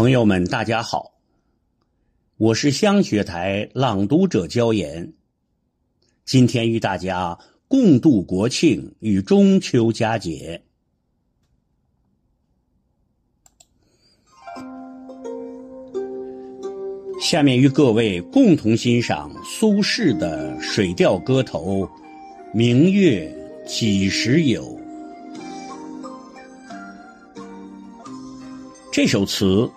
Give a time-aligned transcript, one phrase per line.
[0.00, 1.12] 朋友们，大家好，
[2.38, 5.12] 我是香雪台朗读者焦岩，
[6.24, 7.38] 今天与大家
[7.68, 10.62] 共度国庆与中秋佳节。
[17.20, 21.84] 下面与各位共同欣赏苏轼的《水调歌头·
[22.54, 23.30] 明月
[23.66, 24.64] 几时有》
[28.90, 29.70] 这首词。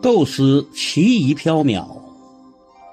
[0.00, 1.84] 构思奇异缥缈，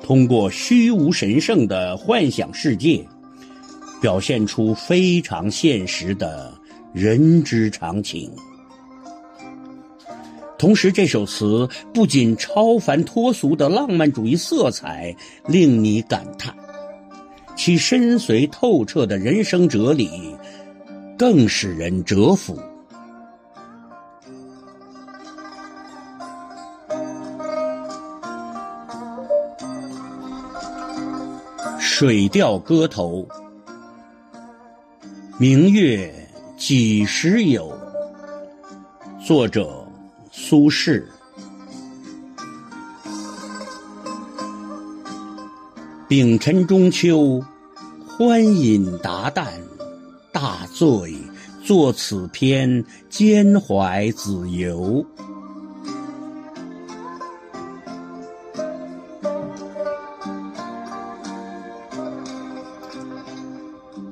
[0.03, 3.05] 通过虚无神圣的幻想世界，
[4.01, 6.51] 表现出非常现实的
[6.93, 8.31] 人之常情。
[10.57, 15.15] 同时，这首词不仅超凡脱俗的浪漫主义色彩
[15.47, 16.55] 令你感叹，
[17.55, 20.09] 其深邃透彻的人生哲理
[21.17, 22.55] 更使人折服。
[31.97, 33.25] 《水调歌头·
[35.39, 36.13] 明月
[36.57, 37.73] 几时有》
[39.25, 39.87] 作者
[40.29, 41.01] 苏轼。
[46.09, 47.41] 丙辰中秋，
[48.05, 49.53] 欢饮达旦，
[50.33, 51.15] 大醉
[51.63, 55.05] 作此篇，兼怀子由。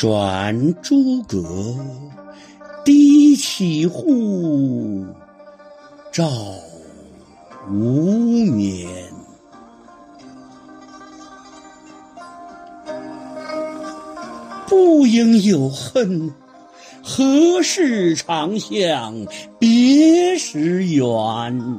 [0.00, 1.76] 转朱阁，
[2.86, 5.04] 低绮户，
[6.10, 6.26] 照
[7.70, 8.88] 无眠。
[14.66, 16.32] 不应有恨，
[17.02, 19.14] 何事长向
[19.58, 21.78] 别时圆？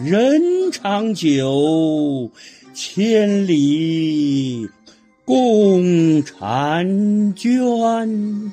[0.00, 2.30] 人长久，
[2.72, 4.68] 千里
[5.24, 8.52] 共婵娟。